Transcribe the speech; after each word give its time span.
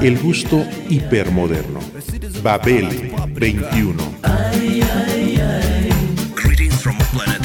El 0.00 0.18
gusto 0.18 0.64
hipermoderno. 0.88 1.80
Babel 2.42 3.12
21. 3.34 4.14
Greetings 6.34 6.82
from 6.82 6.96
planet 7.12 7.42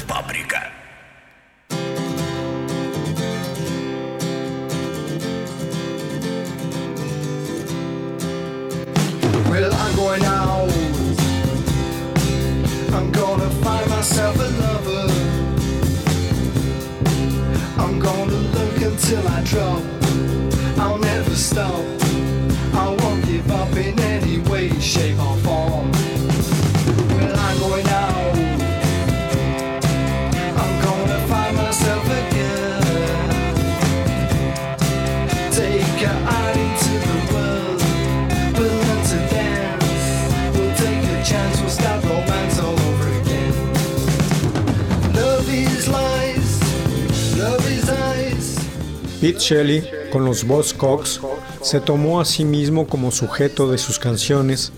Pete 49.20 49.40
Shelley, 49.40 49.90
con 50.12 50.26
los 50.26 50.46
Buzzcocks, 50.46 51.22
se 51.62 51.80
tomó 51.80 52.22
a 52.22 52.26
sí 52.26 52.46
mismo 52.46 52.88
como 52.88 53.12
sujeto 53.12 53.72
de 53.72 53.78
sus 53.78 53.98
canciones 53.98 54.72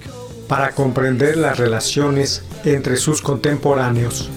para 0.47 0.71
comprender 0.71 1.37
las 1.37 1.57
relaciones 1.57 2.43
entre 2.63 2.95
sus 2.95 3.21
contemporáneos. 3.21 4.29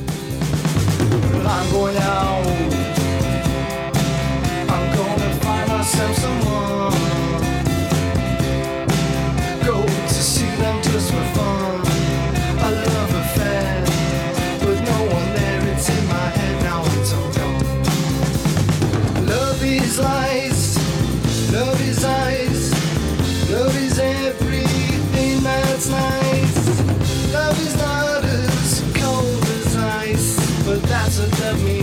doesn't 31.22 31.40
love 31.40 31.64
me. 31.64 31.81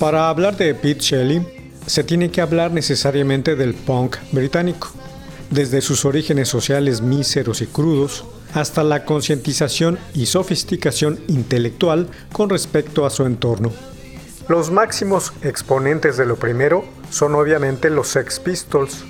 Para 0.00 0.30
hablar 0.30 0.56
de 0.56 0.74
Pete 0.74 1.02
Shelley, 1.02 1.46
se 1.86 2.02
tiene 2.02 2.30
que 2.30 2.40
hablar 2.40 2.72
necesariamente 2.72 3.54
del 3.54 3.74
punk 3.74 4.16
británico, 4.32 4.88
desde 5.50 5.82
sus 5.82 6.06
orígenes 6.06 6.48
sociales 6.48 7.02
míseros 7.02 7.60
y 7.60 7.66
crudos, 7.66 8.24
hasta 8.54 8.82
la 8.82 9.04
concientización 9.04 9.98
y 10.14 10.24
sofisticación 10.24 11.20
intelectual 11.28 12.08
con 12.32 12.48
respecto 12.48 13.04
a 13.04 13.10
su 13.10 13.26
entorno. 13.26 13.72
Los 14.48 14.70
máximos 14.70 15.34
exponentes 15.42 16.16
de 16.16 16.24
lo 16.24 16.36
primero 16.36 16.86
son 17.10 17.34
obviamente 17.34 17.90
los 17.90 18.08
Sex 18.08 18.40
Pistols, 18.40 19.04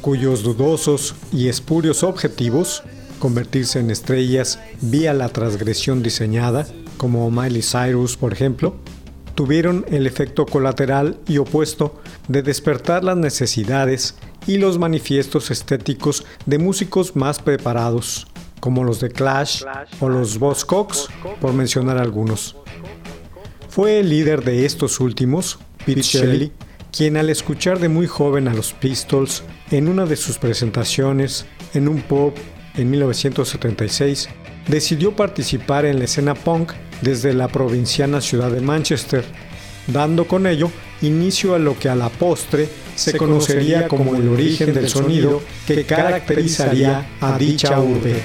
cuyos 0.00 0.42
dudosos 0.42 1.14
y 1.30 1.50
espurios 1.50 2.02
objetivos, 2.02 2.82
convertirse 3.20 3.78
en 3.78 3.92
estrellas 3.92 4.58
vía 4.80 5.14
la 5.14 5.28
transgresión 5.28 6.02
diseñada, 6.02 6.66
como 6.96 7.30
Miley 7.30 7.62
Cyrus 7.62 8.16
por 8.16 8.32
ejemplo, 8.32 8.74
tuvieron 9.34 9.84
el 9.90 10.06
efecto 10.06 10.46
colateral 10.46 11.18
y 11.26 11.38
opuesto 11.38 12.00
de 12.28 12.42
despertar 12.42 13.04
las 13.04 13.16
necesidades 13.16 14.16
y 14.46 14.58
los 14.58 14.78
manifiestos 14.78 15.50
estéticos 15.50 16.24
de 16.46 16.58
músicos 16.58 17.16
más 17.16 17.38
preparados, 17.38 18.26
como 18.60 18.84
los 18.84 19.00
de 19.00 19.10
Clash 19.10 19.64
o 20.00 20.08
los 20.08 20.38
Buzzcocks, 20.38 21.08
por 21.40 21.52
mencionar 21.52 21.98
algunos. 21.98 22.56
Fue 23.68 24.00
el 24.00 24.10
líder 24.10 24.44
de 24.44 24.66
estos 24.66 25.00
últimos, 25.00 25.58
Pete 25.86 26.02
Shelley, 26.02 26.52
quien 26.90 27.16
al 27.16 27.30
escuchar 27.30 27.78
de 27.78 27.88
muy 27.88 28.06
joven 28.06 28.48
a 28.48 28.54
los 28.54 28.72
Pistols 28.74 29.42
en 29.70 29.88
una 29.88 30.04
de 30.04 30.16
sus 30.16 30.38
presentaciones 30.38 31.46
en 31.72 31.88
un 31.88 32.02
pub 32.02 32.34
en 32.76 32.90
1976, 32.90 34.28
decidió 34.68 35.16
participar 35.16 35.86
en 35.86 35.98
la 35.98 36.04
escena 36.04 36.34
punk 36.34 36.72
desde 37.02 37.34
la 37.34 37.48
provinciana 37.48 38.20
ciudad 38.20 38.50
de 38.50 38.60
Manchester, 38.60 39.24
dando 39.88 40.26
con 40.26 40.46
ello 40.46 40.70
inicio 41.02 41.54
a 41.54 41.58
lo 41.58 41.78
que 41.78 41.88
a 41.88 41.94
la 41.94 42.08
postre 42.08 42.68
se 42.94 43.16
conocería 43.16 43.88
como 43.88 44.14
el 44.16 44.28
origen 44.28 44.72
del 44.72 44.88
sonido 44.88 45.42
que 45.66 45.84
caracterizaría 45.84 47.06
a 47.20 47.36
dicha 47.36 47.78
urbe. 47.80 48.22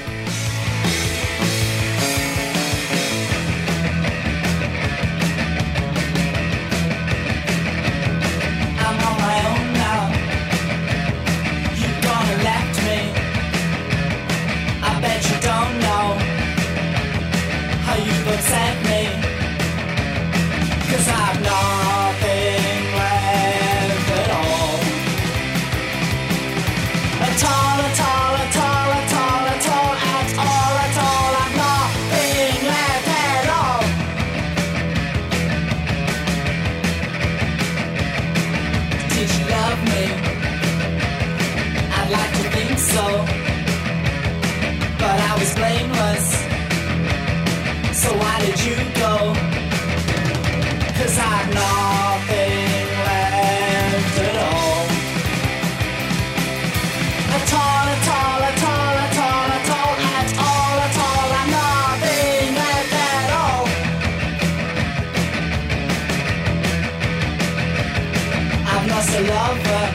A 69.17 69.21
lover, 69.21 69.85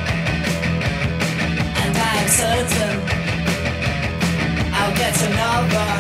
and 1.81 1.93
I 1.97 2.13
am 2.23 2.29
certain 2.43 2.97
I'll 4.79 4.95
get 5.03 5.17
another. 5.29 5.91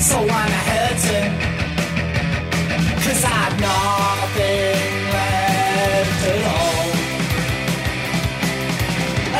So 0.00 0.16
I'm 0.18 0.54
hurting, 0.68 1.32
cause 3.04 3.22
I've 3.24 3.56
nothing 3.60 4.90
left 5.14 6.22
at 6.32 6.44
all. 6.58 6.88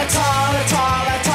At 0.00 0.14
all, 0.24 0.52
at 0.62 0.72
all, 0.82 1.06
at 1.14 1.28
all, 1.28 1.33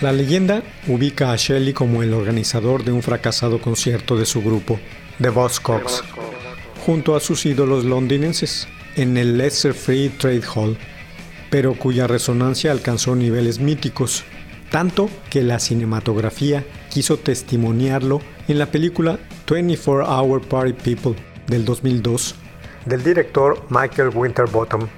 La 0.00 0.12
leyenda 0.12 0.62
ubica 0.88 1.30
a 1.30 1.36
Shelley 1.36 1.74
como 1.74 2.02
el 2.02 2.14
organizador 2.14 2.84
de 2.84 2.92
un 2.92 3.02
fracasado 3.02 3.60
concierto 3.60 4.16
de 4.16 4.24
su 4.24 4.40
grupo, 4.40 4.80
The 5.20 5.28
Buzzcocks, 5.28 6.02
junto 6.86 7.14
a 7.14 7.20
sus 7.20 7.44
ídolos 7.44 7.84
londinenses, 7.84 8.66
en 8.96 9.18
el 9.18 9.36
Leicester 9.36 9.74
Free 9.74 10.08
Trade 10.08 10.42
Hall, 10.54 10.78
pero 11.50 11.74
cuya 11.74 12.06
resonancia 12.06 12.72
alcanzó 12.72 13.14
niveles 13.14 13.58
míticos, 13.58 14.24
tanto 14.70 15.10
que 15.28 15.42
la 15.42 15.60
cinematografía 15.60 16.64
quiso 16.88 17.18
testimoniarlo 17.18 18.22
en 18.48 18.58
la 18.58 18.66
película 18.70 19.18
24 19.46 20.08
Hour 20.08 20.40
Party 20.40 20.72
People 20.72 21.14
del 21.46 21.66
2002, 21.66 22.36
del 22.86 23.04
director 23.04 23.66
Michael 23.68 24.12
Winterbottom. 24.14 24.88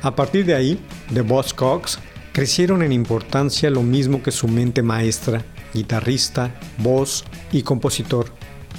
A 0.00 0.16
partir 0.16 0.46
de 0.46 0.54
ahí, 0.54 0.80
The 1.12 1.20
Buzzcocks 1.20 1.98
crecieron 2.32 2.82
en 2.82 2.92
importancia 2.92 3.70
lo 3.70 3.82
mismo 3.82 4.22
que 4.22 4.30
su 4.30 4.48
mente 4.48 4.82
maestra, 4.82 5.44
guitarrista, 5.74 6.54
voz 6.78 7.24
y 7.52 7.62
compositor, 7.62 8.26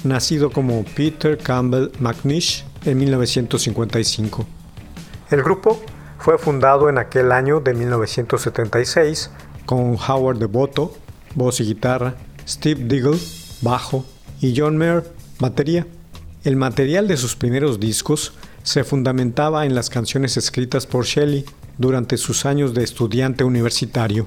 nacido 0.02 0.50
como 0.50 0.84
Peter 0.84 1.38
Campbell 1.38 1.90
McNish 2.00 2.64
en 2.84 2.98
1955. 2.98 4.46
El 5.30 5.42
grupo 5.42 5.80
fue 6.18 6.38
fundado 6.38 6.88
en 6.88 6.98
aquel 6.98 7.32
año 7.32 7.60
de 7.60 7.74
1976 7.74 9.30
con 9.66 9.96
Howard 9.96 10.38
Devoto, 10.38 10.94
voz 11.34 11.60
y 11.60 11.64
guitarra, 11.64 12.14
Steve 12.46 12.84
Diggle, 12.84 13.18
bajo 13.62 14.04
y 14.40 14.54
John 14.56 14.76
Mayer, 14.76 15.04
batería. 15.38 15.86
El 16.44 16.56
material 16.56 17.08
de 17.08 17.16
sus 17.16 17.36
primeros 17.36 17.80
discos 17.80 18.34
se 18.62 18.84
fundamentaba 18.84 19.64
en 19.64 19.74
las 19.74 19.88
canciones 19.88 20.36
escritas 20.36 20.86
por 20.86 21.04
Shelley 21.04 21.44
durante 21.78 22.16
sus 22.16 22.46
años 22.46 22.74
de 22.74 22.84
estudiante 22.84 23.44
universitario. 23.44 24.26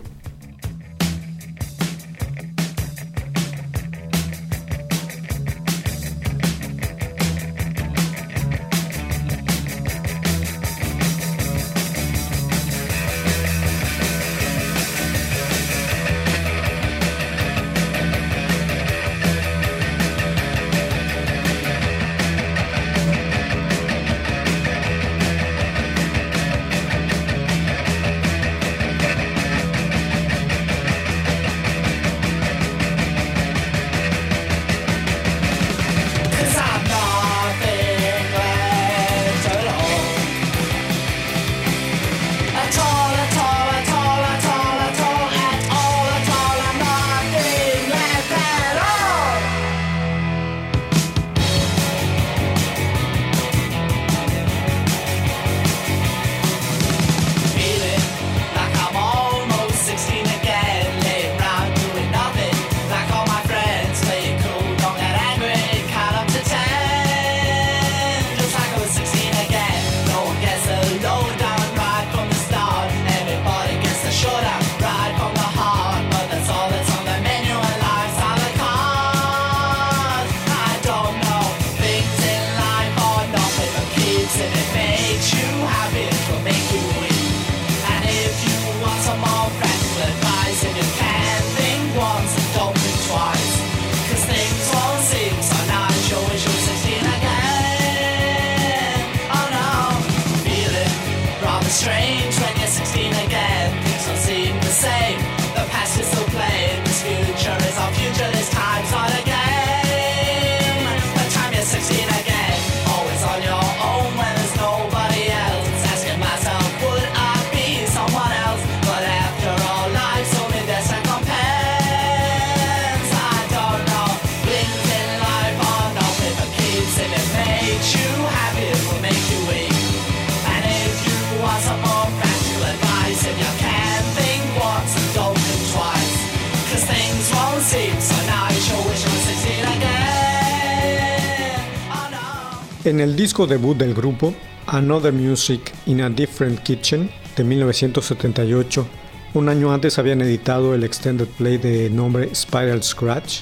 En 142.88 143.01
el 143.01 143.17
disco 143.17 143.46
debut 143.46 143.77
del 143.77 143.94
grupo, 143.94 144.34
Another 144.65 145.12
Music 145.12 145.74
in 145.88 146.00
a 146.00 146.10
Different 146.10 146.63
Kitchen, 146.63 147.10
de 147.36 147.44
1978, 147.44 148.88
un 149.34 149.50
año 149.50 149.74
antes 149.74 150.00
habían 150.00 150.22
editado 150.22 150.74
el 150.74 150.86
extended 150.86 151.27
play 151.27 151.58
de 151.58 151.89
nombre 151.89 152.34
Spiral 152.34 152.82
Scratch. 152.82 153.41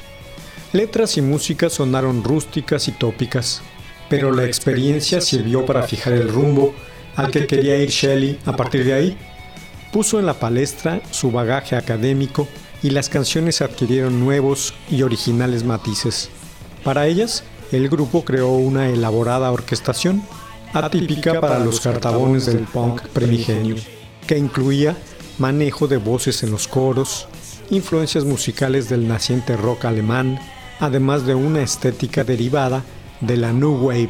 Letras 0.74 1.18
y 1.18 1.22
música 1.22 1.70
sonaron 1.70 2.24
rústicas 2.24 2.88
y 2.88 2.94
tópicas, 2.94 3.62
pero 4.10 4.32
la 4.32 4.46
experiencia 4.46 5.22
sirvió 5.22 5.64
para 5.64 5.84
fijar 5.84 6.14
el 6.14 6.28
rumbo 6.28 6.74
al 7.16 7.30
que 7.30 7.46
quería 7.46 7.78
ir 7.78 7.90
Shelley 7.90 8.40
a 8.46 8.56
partir 8.58 8.84
de 8.84 8.94
ahí. 8.96 9.18
Puso 9.94 10.18
en 10.18 10.26
la 10.26 10.40
palestra 10.40 11.02
su 11.12 11.30
bagaje 11.30 11.76
académico 11.76 12.48
y 12.82 12.90
las 12.90 13.10
canciones 13.10 13.62
adquirieron 13.62 14.20
nuevos 14.20 14.74
y 14.90 15.04
originales 15.04 15.64
matices. 15.64 16.32
Para 16.84 17.06
ellas, 17.06 17.44
el 17.76 17.90
grupo 17.90 18.24
creó 18.24 18.52
una 18.52 18.90
elaborada 18.90 19.52
orquestación, 19.52 20.24
atípica 20.74 21.40
para 21.42 21.60
los 21.60 21.80
cartabones 21.80 22.46
del 22.46 22.66
punk 22.66 23.02
primigenio, 23.10 23.76
que 24.28 24.38
incluía 24.38 24.96
manejo 25.38 25.88
de 25.88 25.98
voces 25.98 26.44
en 26.44 26.52
los 26.52 26.68
coros, 26.68 27.28
influencias 27.70 28.24
musicales 28.24 28.90
del 28.90 29.08
naciente 29.08 29.58
rock 29.58 29.86
alemán, 29.86 30.40
además 30.80 31.26
de 31.26 31.36
una 31.36 31.62
estética 31.62 32.24
derivada 32.24 32.84
de 33.22 33.38
la 33.38 33.52
New 33.52 33.86
Wave. 33.86 34.10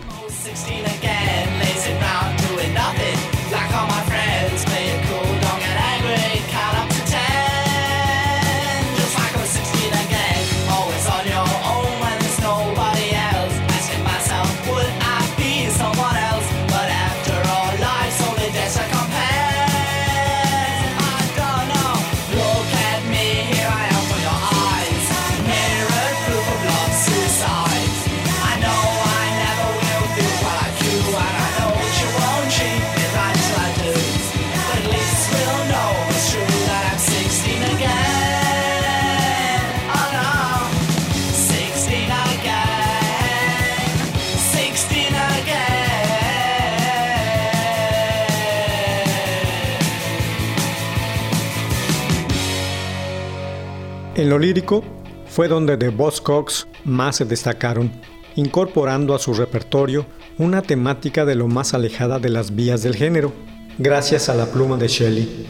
En 54.15 54.29
lo 54.29 54.39
lírico 54.39 54.81
fue 55.27 55.49
donde 55.49 55.75
The 55.75 55.89
Buzzcocks 55.89 56.67
más 56.85 57.17
se 57.17 57.25
destacaron, 57.25 57.91
incorporando 58.37 59.13
a 59.13 59.19
su 59.19 59.33
repertorio 59.33 60.05
una 60.37 60.61
temática 60.61 61.25
de 61.25 61.35
lo 61.35 61.49
más 61.49 61.73
alejada 61.73 62.17
de 62.19 62.29
las 62.29 62.55
vías 62.55 62.81
del 62.81 62.95
género, 62.95 63.33
gracias 63.77 64.29
a 64.29 64.35
la 64.35 64.45
pluma 64.45 64.77
de 64.77 64.87
Shelley. 64.87 65.45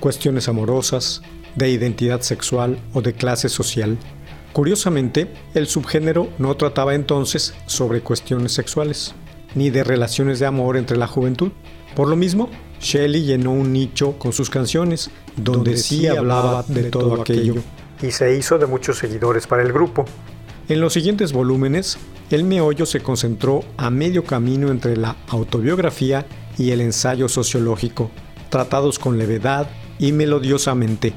Cuestiones 0.00 0.48
amorosas, 0.48 1.22
de 1.54 1.70
identidad 1.70 2.20
sexual 2.20 2.78
o 2.92 3.00
de 3.00 3.14
clase 3.14 3.48
social. 3.48 3.96
Curiosamente, 4.52 5.32
el 5.54 5.66
subgénero 5.66 6.28
no 6.36 6.58
trataba 6.58 6.94
entonces 6.94 7.54
sobre 7.64 8.02
cuestiones 8.02 8.52
sexuales, 8.52 9.14
ni 9.54 9.70
de 9.70 9.82
relaciones 9.82 10.38
de 10.40 10.46
amor 10.46 10.76
entre 10.76 10.98
la 10.98 11.06
juventud. 11.06 11.52
Por 11.96 12.08
lo 12.08 12.16
mismo, 12.16 12.50
Shelley 12.80 13.22
llenó 13.22 13.52
un 13.52 13.72
nicho 13.72 14.18
con 14.18 14.34
sus 14.34 14.50
canciones, 14.50 15.10
donde 15.36 15.78
sí 15.78 16.06
hablaba 16.06 16.64
de 16.68 16.84
todo 16.84 17.22
aquello, 17.22 17.54
y 18.02 18.10
se 18.10 18.36
hizo 18.36 18.58
de 18.58 18.66
muchos 18.66 18.98
seguidores 18.98 19.46
para 19.46 19.62
el 19.62 19.72
grupo. 19.72 20.04
En 20.68 20.80
los 20.80 20.92
siguientes 20.92 21.32
volúmenes, 21.32 21.98
el 22.30 22.44
meollo 22.44 22.86
se 22.86 23.00
concentró 23.00 23.64
a 23.76 23.90
medio 23.90 24.24
camino 24.24 24.70
entre 24.70 24.96
la 24.96 25.16
autobiografía 25.28 26.26
y 26.56 26.70
el 26.70 26.80
ensayo 26.80 27.28
sociológico, 27.28 28.10
tratados 28.50 28.98
con 28.98 29.18
levedad 29.18 29.68
y 29.98 30.12
melodiosamente. 30.12 31.12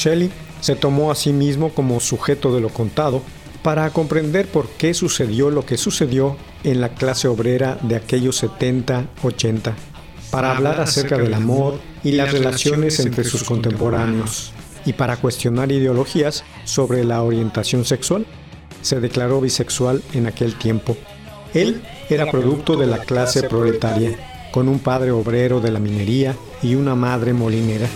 Shelley 0.00 0.30
se 0.60 0.76
tomó 0.76 1.10
a 1.10 1.14
sí 1.14 1.32
mismo 1.32 1.70
como 1.70 2.00
sujeto 2.00 2.54
de 2.54 2.60
lo 2.60 2.70
contado 2.70 3.22
para 3.62 3.90
comprender 3.90 4.46
por 4.46 4.68
qué 4.70 4.94
sucedió 4.94 5.50
lo 5.50 5.66
que 5.66 5.76
sucedió 5.76 6.36
en 6.64 6.80
la 6.80 6.90
clase 6.90 7.28
obrera 7.28 7.78
de 7.82 7.96
aquellos 7.96 8.42
70-80, 8.42 9.74
para 10.30 10.56
hablar 10.56 10.80
acerca 10.80 11.18
del 11.18 11.34
amor 11.34 11.78
y 12.02 12.12
las 12.12 12.32
relaciones 12.32 12.98
entre 13.00 13.24
sus 13.24 13.44
contemporáneos, 13.44 14.52
y 14.86 14.94
para 14.94 15.18
cuestionar 15.18 15.70
ideologías 15.72 16.44
sobre 16.64 17.04
la 17.04 17.22
orientación 17.22 17.84
sexual. 17.84 18.24
Se 18.80 18.98
declaró 18.98 19.42
bisexual 19.42 20.02
en 20.14 20.26
aquel 20.26 20.54
tiempo. 20.54 20.96
Él 21.52 21.82
era 22.08 22.30
producto 22.30 22.76
de 22.76 22.86
la 22.86 22.98
clase 22.98 23.42
proletaria, 23.42 24.16
con 24.52 24.68
un 24.68 24.78
padre 24.78 25.10
obrero 25.10 25.60
de 25.60 25.70
la 25.70 25.80
minería 25.80 26.34
y 26.62 26.76
una 26.76 26.94
madre 26.94 27.34
molinera. 27.34 27.88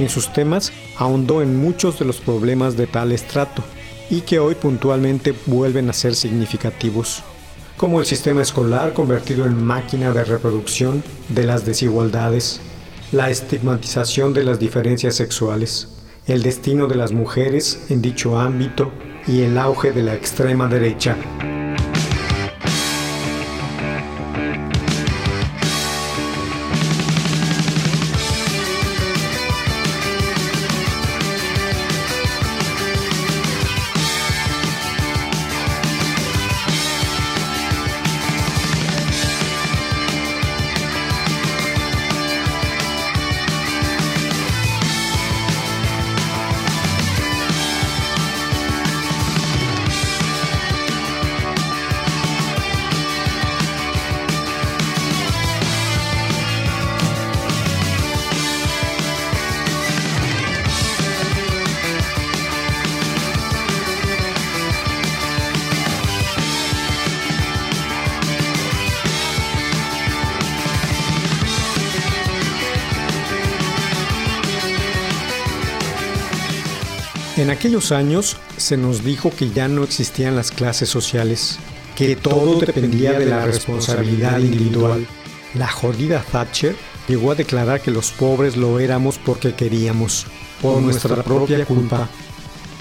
En 0.00 0.08
sus 0.08 0.32
temas 0.32 0.72
ahondó 0.96 1.42
en 1.42 1.56
muchos 1.56 1.98
de 1.98 2.06
los 2.06 2.22
problemas 2.22 2.74
de 2.74 2.86
tal 2.86 3.12
estrato 3.12 3.62
y 4.08 4.22
que 4.22 4.38
hoy 4.38 4.54
puntualmente 4.54 5.34
vuelven 5.44 5.90
a 5.90 5.92
ser 5.92 6.14
significativos, 6.14 7.22
como 7.76 8.00
el 8.00 8.06
sistema 8.06 8.40
escolar 8.40 8.94
convertido 8.94 9.44
en 9.44 9.62
máquina 9.62 10.10
de 10.10 10.24
reproducción 10.24 11.04
de 11.28 11.44
las 11.44 11.66
desigualdades, 11.66 12.62
la 13.12 13.28
estigmatización 13.28 14.32
de 14.32 14.44
las 14.44 14.58
diferencias 14.58 15.16
sexuales, 15.16 15.88
el 16.26 16.42
destino 16.42 16.86
de 16.86 16.96
las 16.96 17.12
mujeres 17.12 17.84
en 17.90 18.00
dicho 18.00 18.40
ámbito 18.40 18.90
y 19.28 19.42
el 19.42 19.58
auge 19.58 19.92
de 19.92 20.02
la 20.02 20.14
extrema 20.14 20.66
derecha. 20.66 21.14
Aquellos 77.60 77.92
años 77.92 78.38
se 78.56 78.78
nos 78.78 79.04
dijo 79.04 79.30
que 79.30 79.50
ya 79.50 79.68
no 79.68 79.84
existían 79.84 80.34
las 80.34 80.50
clases 80.50 80.88
sociales, 80.88 81.58
que 81.94 82.16
todo 82.16 82.58
dependía 82.58 83.18
de 83.18 83.26
la 83.26 83.44
responsabilidad 83.44 84.38
individual. 84.38 85.06
La 85.52 85.68
jodida 85.68 86.24
Thatcher 86.32 86.74
llegó 87.06 87.32
a 87.32 87.34
declarar 87.34 87.82
que 87.82 87.90
los 87.90 88.12
pobres 88.12 88.56
lo 88.56 88.80
éramos 88.80 89.18
porque 89.18 89.54
queríamos, 89.54 90.24
por 90.62 90.80
nuestra 90.80 91.22
propia 91.22 91.66
culpa. 91.66 92.08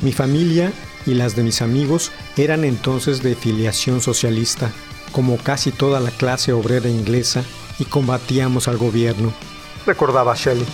Mi 0.01 0.13
familia 0.13 0.71
y 1.05 1.13
las 1.13 1.35
de 1.35 1.43
mis 1.43 1.61
amigos 1.61 2.13
eran 2.37 2.63
entonces 2.63 3.21
de 3.21 3.35
filiación 3.35 3.99
socialista, 3.99 4.71
como 5.11 5.35
casi 5.35 5.71
toda 5.71 5.99
la 5.99 6.11
clase 6.11 6.53
obrera 6.53 6.87
inglesa, 6.87 7.43
y 7.79 7.83
combatíamos 7.83 8.69
al 8.69 8.77
gobierno. 8.77 9.33
Recordaba 9.85 10.35
Shelley. 10.35 10.65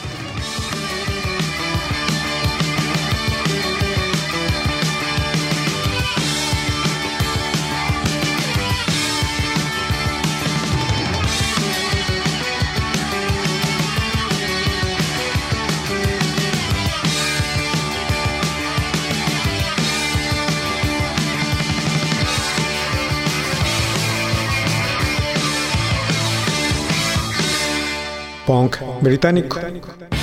Punk 29.05 29.11
británico. 29.11 30.14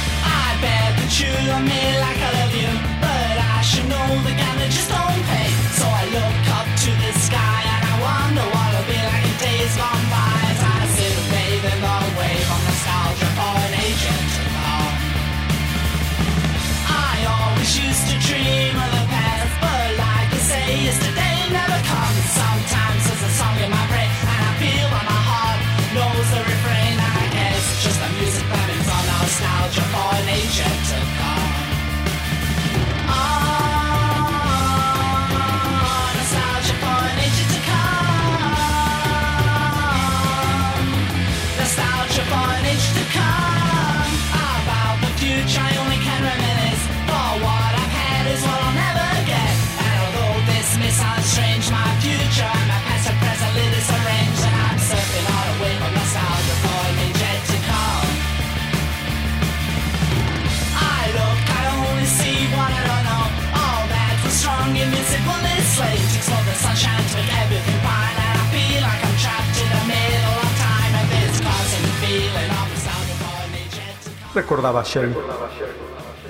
Recordaba 74.35 74.82
Shelley. 74.85 75.14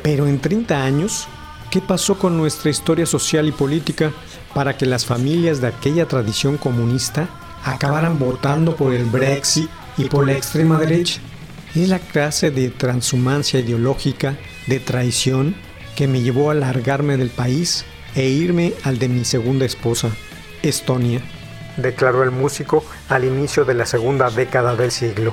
Pero 0.03 0.27
en 0.27 0.41
30 0.41 0.85
años, 0.85 1.27
¿qué 1.71 1.81
pasó 1.81 2.19
con 2.19 2.37
nuestra 2.37 2.71
historia 2.71 3.07
social 3.07 3.49
y 3.49 3.53
política 3.53 4.13
para 4.55 4.77
que 4.77 4.87
las 4.87 5.07
familias 5.07 5.61
de 5.61 5.69
aquella 5.69 6.07
tradición 6.07 6.57
comunista 6.57 7.29
acabaran 7.65 8.19
votando 8.19 8.77
por 8.77 8.93
el 8.93 9.05
Brexit 9.07 9.69
y 9.97 10.05
por 10.05 10.27
la 10.27 10.33
extrema 10.35 10.79
derecha? 10.79 11.21
Es 11.75 11.89
la 11.89 11.99
clase 11.99 12.51
de 12.51 12.71
transhumancia 12.71 13.59
ideológica, 13.59 14.37
de 14.67 14.79
traición, 14.79 15.57
que 15.97 16.07
me 16.07 16.23
llevó 16.23 16.51
a 16.51 16.55
largarme 16.55 17.17
del 17.17 17.31
país 17.31 17.85
e 18.15 18.29
irme 18.29 18.75
al 18.85 18.99
de 18.99 19.09
mi 19.09 19.25
segunda 19.25 19.65
esposa, 19.65 20.11
Estonia, 20.63 21.21
declaró 21.77 22.23
el 22.23 22.31
músico 22.31 22.85
al 23.09 23.25
inicio 23.25 23.65
de 23.65 23.75
la 23.75 23.87
segunda 23.87 24.31
década 24.31 24.77
del 24.77 24.91
siglo. 24.91 25.33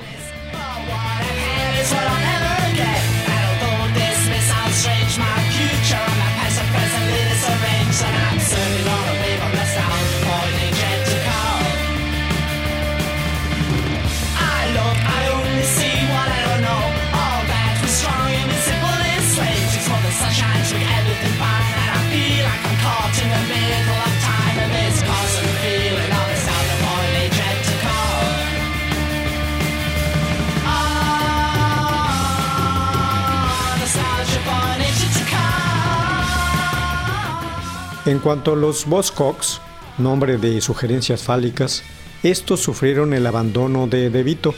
En 38.10 38.18
cuanto 38.18 38.54
a 38.54 38.56
los 38.56 38.88
Buzzcocks, 38.88 39.62
nombre 40.00 40.38
de 40.40 40.62
sugerencias 40.62 41.22
fálicas, 41.22 41.84
estos 42.24 42.60
sufrieron 42.60 43.14
el 43.14 43.28
abandono 43.28 43.86
de 43.86 44.10
De 44.10 44.24
Vito, 44.24 44.56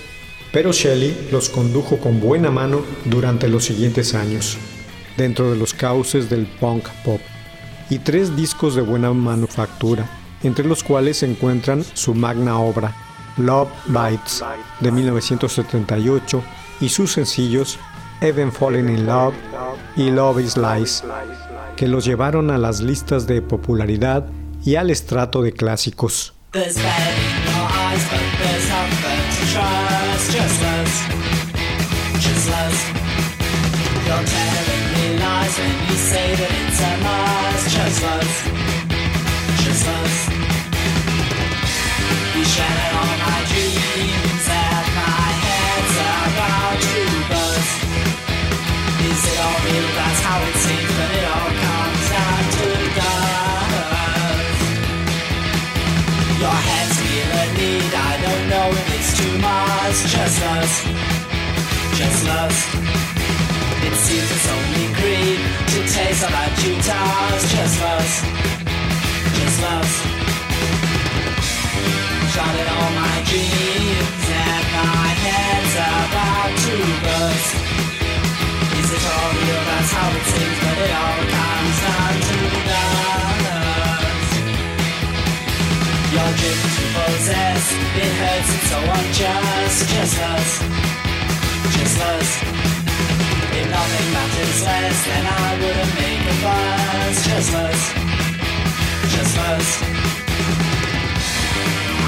pero 0.53 0.71
Shelley 0.71 1.27
los 1.33 1.49
condujo 1.49 1.97
con 1.97 2.21
buena 2.21 2.49
mano 2.49 2.81
durante 3.03 3.49
los 3.49 3.65
siguientes 3.65 4.15
años, 4.15 4.57
dentro 5.17 5.51
de 5.51 5.57
los 5.57 5.73
cauces 5.73 6.29
del 6.29 6.45
punk 6.45 6.87
pop, 7.03 7.19
y 7.89 7.99
tres 7.99 8.37
discos 8.37 8.73
de 8.73 8.83
buena 8.83 9.11
manufactura, 9.11 10.09
entre 10.43 10.63
los 10.63 10.81
cuales 10.81 11.17
se 11.17 11.25
encuentran 11.25 11.83
su 11.83 12.15
magna 12.15 12.57
obra, 12.57 12.95
Love 13.35 13.67
Bites, 13.87 14.45
de 14.79 14.91
1978, 14.93 16.41
y 16.79 16.87
sus 16.87 17.11
sencillos 17.11 17.77
Even 18.21 18.49
Fallen 18.49 18.87
in 18.87 19.05
Love 19.05 19.33
y 19.97 20.09
Love 20.09 20.39
is 20.39 20.55
Lies, 20.55 21.03
que 21.75 21.88
los 21.88 22.05
llevaron 22.05 22.51
a 22.51 22.57
las 22.57 22.81
listas 22.81 23.27
de 23.27 23.41
popularidad 23.41 24.27
y 24.63 24.75
al 24.75 24.89
estrato 24.89 25.41
de 25.41 25.53
clásicos. 25.53 26.34
Eyes, 26.53 28.03
but 28.10 28.19
there's 28.39 28.69
nothing 50.63 50.80
much. 59.91 60.12
Just 60.12 60.41
us, 60.41 60.84
just 61.97 62.27
us. 62.27 62.58
It 63.84 63.95
seems 63.95 64.32
it's 64.32 64.47
only 64.56 64.88
greed 64.95 65.39
to 65.71 65.80
taste 65.84 66.23
of 66.23 66.34
our 66.34 66.51
Utahs. 66.63 67.41
Just 67.51 67.82
us, 67.82 68.12
just 69.36 69.62
us. 69.75 69.91
Shot 72.32 72.56
at 72.62 72.67
all 72.71 72.91
my 73.04 73.17
dreams 73.27 74.23
and 74.32 74.65
my 74.80 75.08
head's 75.25 75.75
about 75.75 76.51
to 76.65 76.75
burst. 77.04 77.51
Is 78.80 78.89
it 78.95 79.04
all 79.12 79.32
real? 79.43 79.63
That's 79.69 79.91
how 79.91 80.10
it 80.15 80.25
seems, 80.32 80.58
but 80.63 80.77
it 80.86 80.91
all 81.01 81.21
comes 81.36 81.77
down 81.82 82.13
to 82.21 82.61
possess, 87.21 87.65
it 88.01 88.13
hurts, 88.21 88.49
it's 88.55 88.69
so 88.73 88.79
unjust. 88.97 89.79
Just 89.93 90.17
us, 90.34 90.49
just 91.77 91.97
us. 92.01 92.29
If 93.57 93.65
nothing 93.69 94.10
matters 94.17 94.60
less, 94.65 94.97
then 95.05 95.25
I 95.29 95.49
wouldn't 95.62 95.93
make 96.01 96.23
a 96.25 96.36
fuss. 96.41 97.17
Just 97.29 97.49
just 97.51 97.53
us, 97.53 97.81
just 99.13 99.38
us. 99.38 99.67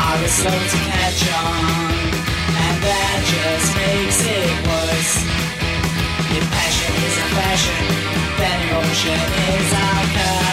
I 0.02 0.12
was 0.22 0.32
slow 0.32 0.60
to 0.74 0.80
catch 0.90 1.22
on, 1.46 1.64
and 2.66 2.76
that 2.88 3.20
just 3.34 3.70
makes 3.82 4.20
it 4.40 4.54
worse. 4.66 5.14
If 6.38 6.44
passion 6.58 6.94
is 7.06 7.16
a 7.22 7.28
fashion, 7.38 7.82
then 8.40 8.58
emotion 8.66 9.20
is 9.54 9.74
our 9.74 10.06
curse. 10.18 10.53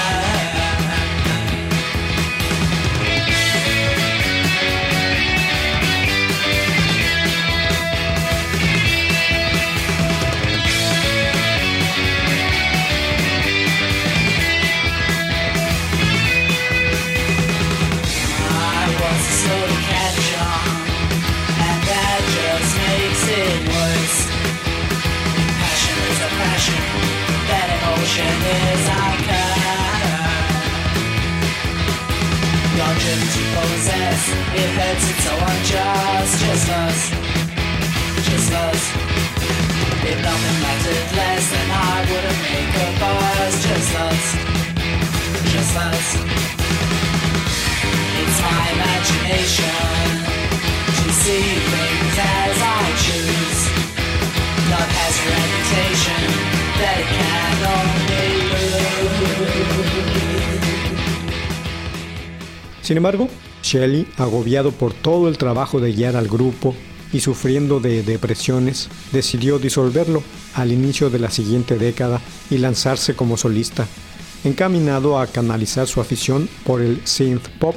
Is 28.19 28.89
our 28.89 29.21
to 33.35 33.43
possess, 33.55 34.23
it 34.61 34.71
hurts, 34.75 35.05
it's 35.11 35.23
so 35.23 35.35
unjust. 35.51 36.33
Just 36.43 36.69
us, 36.71 37.01
just 38.27 38.51
us. 38.51 38.83
If 40.11 40.19
nothing 40.27 40.59
mattered 40.65 41.11
less, 41.15 41.45
then 41.55 41.69
I 41.71 41.97
wouldn't 42.11 42.41
make 42.51 42.75
a 42.83 42.89
buzz. 42.99 43.55
Just 43.63 43.95
us, 44.07 44.25
just 45.55 45.75
us. 45.79 46.07
It's 48.21 48.39
my 48.43 48.63
imagination 48.75 49.79
to 50.99 51.07
see 51.23 51.47
things 51.73 52.17
as 52.19 52.59
I 52.59 52.85
choose. 53.07 53.61
Has 54.71 56.60
Sin 62.91 62.97
embargo, 62.97 63.29
Shelley, 63.63 64.05
agobiado 64.17 64.73
por 64.73 64.93
todo 64.93 65.29
el 65.29 65.39
trabajo 65.39 65.79
de 65.79 65.93
guiar 65.93 66.17
al 66.17 66.27
grupo 66.27 66.75
y 67.13 67.21
sufriendo 67.21 67.79
de 67.79 68.03
depresiones, 68.03 68.89
decidió 69.13 69.61
disolverlo 69.61 70.25
al 70.55 70.73
inicio 70.73 71.09
de 71.09 71.21
la 71.21 71.31
siguiente 71.31 71.79
década 71.79 72.21
y 72.51 72.59
lanzarse 72.59 73.15
como 73.15 73.37
solista, 73.37 73.87
encaminado 74.43 75.21
a 75.21 75.29
canalizar 75.29 75.87
su 75.87 76.01
afición 76.01 76.49
por 76.65 76.81
el 76.81 77.01
synth 77.07 77.47
pop. 77.61 77.77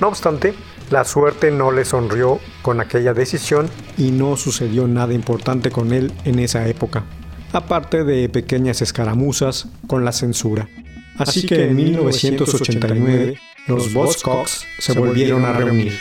No 0.00 0.08
obstante, 0.08 0.54
la 0.90 1.04
suerte 1.04 1.52
no 1.52 1.70
le 1.70 1.84
sonrió 1.84 2.40
con 2.62 2.80
aquella 2.80 3.14
decisión 3.14 3.70
y 3.96 4.10
no 4.10 4.36
sucedió 4.36 4.88
nada 4.88 5.14
importante 5.14 5.70
con 5.70 5.92
él 5.92 6.12
en 6.24 6.40
esa 6.40 6.66
época, 6.66 7.04
aparte 7.52 8.04
de 8.04 8.28
pequeñas 8.28 8.82
escaramuzas 8.82 9.66
con 9.86 10.04
la 10.04 10.12
censura. 10.12 10.68
Así, 11.18 11.46
que 11.46 11.66
en 11.66 11.76
1989 11.76 13.38
los 13.66 13.92
Buzzcocks 13.92 14.64
se 14.78 14.92
volvieron 14.94 15.44
a 15.44 15.52
reunir. 15.52 15.92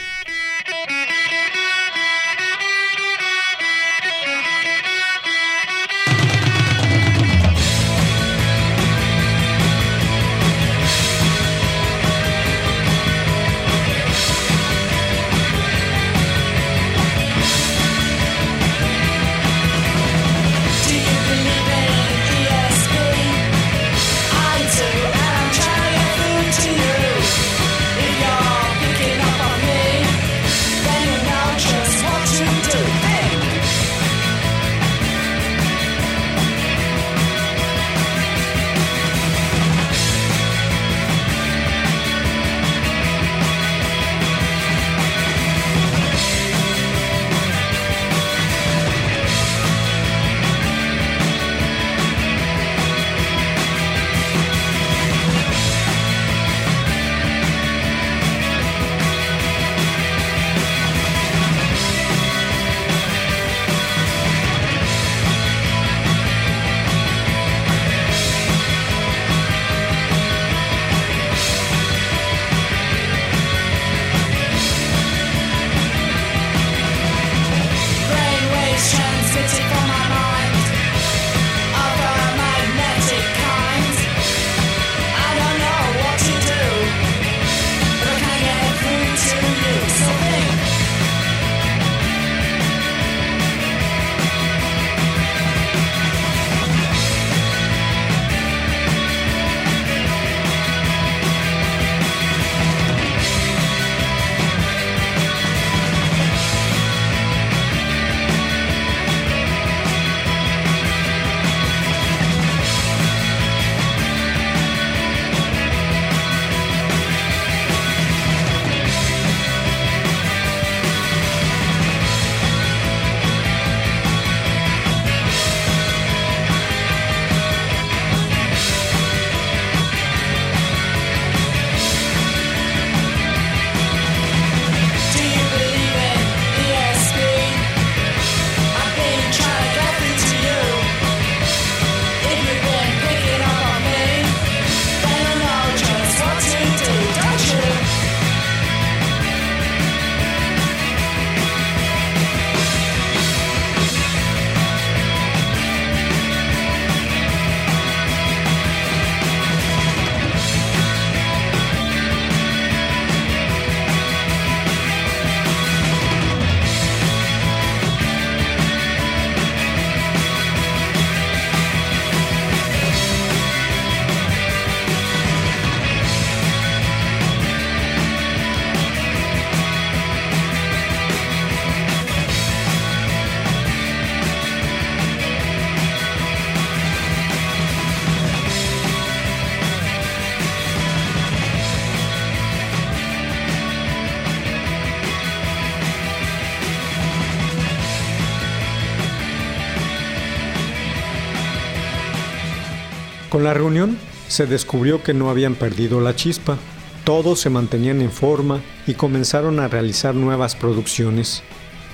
Con 203.42 203.48
la 203.48 203.56
reunión 203.56 203.98
se 204.28 204.46
descubrió 204.46 205.02
que 205.02 205.16
no 205.16 205.32
habían 205.32 205.56
perdido 205.56 206.00
la 206.00 206.16
chispa, 206.16 206.60
todos 207.04 207.40
se 207.40 207.50
mantenían 207.50 208.00
en 208.00 208.12
forma 208.12 208.62
y 208.86 208.94
comenzaron 208.94 209.60
a 209.60 209.68
realizar 209.68 210.14
nuevas 210.14 210.54
producciones, 210.54 211.42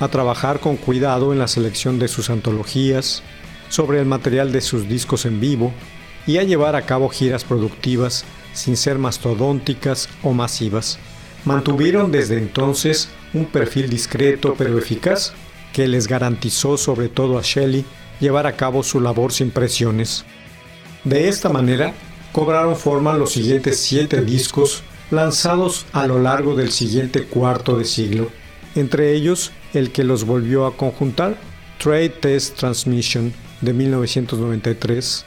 a 0.01 0.09
trabajar 0.09 0.59
con 0.59 0.75
cuidado 0.75 1.31
en 1.31 1.39
la 1.39 1.47
selección 1.47 1.99
de 1.99 2.09
sus 2.09 2.29
antologías, 2.29 3.23
sobre 3.69 4.01
el 4.01 4.05
material 4.05 4.51
de 4.51 4.59
sus 4.59 4.89
discos 4.89 5.25
en 5.25 5.39
vivo 5.39 5.71
y 6.25 6.35
a 6.35 6.43
llevar 6.43 6.75
a 6.75 6.81
cabo 6.81 7.07
giras 7.07 7.45
productivas 7.45 8.25
sin 8.51 8.75
ser 8.75 8.97
mastodónticas 8.97 10.09
o 10.23 10.33
masivas. 10.33 10.99
Mantuvieron 11.45 12.11
desde 12.11 12.39
entonces 12.39 13.07
un 13.33 13.45
perfil 13.45 13.89
discreto 13.89 14.55
pero 14.57 14.77
eficaz 14.77 15.31
que 15.71 15.87
les 15.87 16.07
garantizó 16.07 16.75
sobre 16.75 17.07
todo 17.07 17.39
a 17.39 17.41
Shelley 17.41 17.85
llevar 18.19 18.47
a 18.47 18.57
cabo 18.57 18.83
su 18.83 18.99
labor 18.99 19.31
sin 19.31 19.49
presiones. 19.51 20.25
De 21.03 21.27
esta 21.29 21.49
manera, 21.49 21.93
cobraron 22.31 22.75
forma 22.75 23.17
los 23.17 23.31
siguientes 23.31 23.79
siete 23.79 24.21
discos 24.21 24.83
lanzados 25.11 25.85
a 25.93 26.05
lo 26.05 26.19
largo 26.19 26.55
del 26.55 26.71
siguiente 26.71 27.23
cuarto 27.23 27.77
de 27.77 27.85
siglo, 27.85 28.29
entre 28.75 29.13
ellos 29.13 29.51
el 29.73 29.91
que 29.91 30.03
los 30.03 30.25
volvió 30.25 30.65
a 30.65 30.75
conjuntar, 30.75 31.37
Trade 31.77 32.09
Test 32.09 32.57
Transmission 32.57 33.33
de 33.61 33.73
1993, 33.73 35.25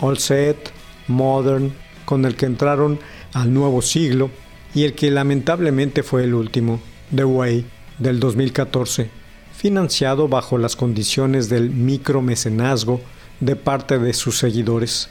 All 0.00 0.18
Set, 0.18 0.70
Modern, 1.08 1.72
con 2.04 2.24
el 2.24 2.36
que 2.36 2.46
entraron 2.46 2.98
al 3.32 3.52
nuevo 3.52 3.82
siglo, 3.82 4.30
y 4.74 4.84
el 4.84 4.94
que 4.94 5.10
lamentablemente 5.10 6.02
fue 6.02 6.24
el 6.24 6.34
último, 6.34 6.80
The 7.14 7.24
Way, 7.24 7.66
del 7.98 8.20
2014, 8.20 9.10
financiado 9.56 10.28
bajo 10.28 10.56
las 10.56 10.76
condiciones 10.76 11.48
del 11.48 11.70
micromecenazgo 11.70 13.00
de 13.40 13.56
parte 13.56 13.98
de 13.98 14.12
sus 14.12 14.38
seguidores. 14.38 15.08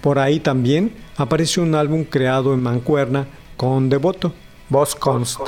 Por 0.00 0.18
ahí 0.18 0.40
también 0.40 0.94
aparece 1.16 1.60
un 1.60 1.74
álbum 1.74 2.04
creado 2.04 2.52
en 2.52 2.62
Mancuerna 2.62 3.26
con 3.56 3.88
Devoto, 3.88 4.34
Boss 4.68 4.94
Const. 4.94 5.40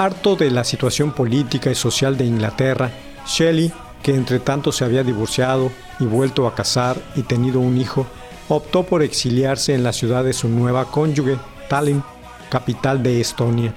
Harto 0.00 0.34
de 0.34 0.50
la 0.50 0.64
situación 0.64 1.12
política 1.12 1.70
y 1.70 1.74
social 1.74 2.16
de 2.16 2.24
Inglaterra, 2.24 2.90
Shelley, 3.26 3.70
que 4.02 4.14
entre 4.14 4.38
tanto 4.38 4.72
se 4.72 4.82
había 4.82 5.04
divorciado 5.04 5.70
y 5.98 6.04
vuelto 6.04 6.46
a 6.46 6.54
casar 6.54 6.96
y 7.16 7.22
tenido 7.22 7.60
un 7.60 7.76
hijo, 7.76 8.06
optó 8.48 8.84
por 8.84 9.02
exiliarse 9.02 9.74
en 9.74 9.82
la 9.82 9.92
ciudad 9.92 10.24
de 10.24 10.32
su 10.32 10.48
nueva 10.48 10.86
cónyuge, 10.86 11.36
Tallinn, 11.68 12.02
capital 12.48 13.02
de 13.02 13.20
Estonia, 13.20 13.74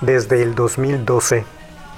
desde 0.00 0.42
el 0.42 0.54
2012. 0.54 1.44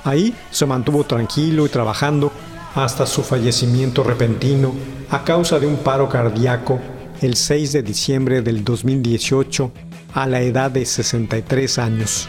Ahí 0.02 0.34
se 0.50 0.66
mantuvo 0.66 1.04
tranquilo 1.04 1.64
y 1.64 1.68
trabajando 1.68 2.32
hasta 2.74 3.06
su 3.06 3.22
fallecimiento 3.22 4.02
repentino 4.02 4.74
a 5.08 5.22
causa 5.22 5.60
de 5.60 5.68
un 5.68 5.76
paro 5.76 6.08
cardíaco 6.08 6.80
el 7.22 7.36
6 7.36 7.74
de 7.74 7.82
diciembre 7.84 8.42
del 8.42 8.64
2018 8.64 9.70
a 10.14 10.26
la 10.26 10.40
edad 10.40 10.68
de 10.72 10.84
63 10.84 11.78
años. 11.78 12.28